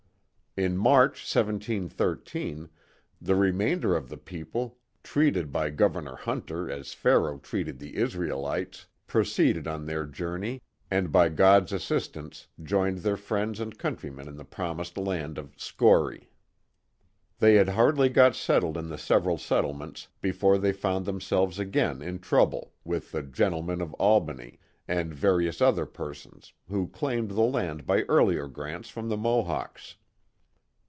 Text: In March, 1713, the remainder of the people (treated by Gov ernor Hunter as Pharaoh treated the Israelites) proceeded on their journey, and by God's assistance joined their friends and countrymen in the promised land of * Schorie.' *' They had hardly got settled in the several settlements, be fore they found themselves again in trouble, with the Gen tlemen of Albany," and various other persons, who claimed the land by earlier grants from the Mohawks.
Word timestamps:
In 0.57 0.75
March, 0.75 1.23
1713, 1.33 2.67
the 3.21 3.35
remainder 3.37 3.95
of 3.95 4.09
the 4.09 4.17
people 4.17 4.79
(treated 5.01 5.49
by 5.49 5.71
Gov 5.71 5.93
ernor 5.93 6.17
Hunter 6.17 6.69
as 6.69 6.91
Pharaoh 6.93 7.37
treated 7.37 7.79
the 7.79 7.95
Israelites) 7.95 8.85
proceeded 9.07 9.65
on 9.65 9.85
their 9.85 10.05
journey, 10.05 10.61
and 10.91 11.09
by 11.09 11.29
God's 11.29 11.71
assistance 11.71 12.49
joined 12.61 12.97
their 12.97 13.15
friends 13.15 13.61
and 13.61 13.79
countrymen 13.79 14.27
in 14.27 14.35
the 14.35 14.43
promised 14.43 14.97
land 14.97 15.37
of 15.37 15.55
* 15.55 15.55
Schorie.' 15.57 16.27
*' 16.99 17.39
They 17.39 17.53
had 17.55 17.69
hardly 17.69 18.09
got 18.09 18.35
settled 18.35 18.75
in 18.75 18.89
the 18.89 18.97
several 18.97 19.37
settlements, 19.37 20.09
be 20.19 20.33
fore 20.33 20.57
they 20.57 20.73
found 20.73 21.05
themselves 21.05 21.59
again 21.59 22.01
in 22.01 22.19
trouble, 22.19 22.73
with 22.83 23.13
the 23.13 23.23
Gen 23.23 23.53
tlemen 23.53 23.81
of 23.81 23.93
Albany," 23.93 24.59
and 24.85 25.13
various 25.13 25.61
other 25.61 25.85
persons, 25.85 26.51
who 26.67 26.89
claimed 26.89 27.29
the 27.31 27.41
land 27.41 27.85
by 27.87 28.01
earlier 28.09 28.49
grants 28.49 28.89
from 28.89 29.07
the 29.07 29.17
Mohawks. 29.17 29.95